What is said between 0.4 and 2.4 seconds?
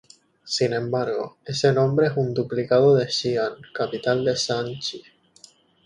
Sin embargo, ese nombre es un